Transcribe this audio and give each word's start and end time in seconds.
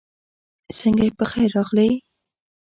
سنګه 0.77 1.03
یی 1.07 1.11
پخير 1.17 1.49
راغلې 1.55 1.89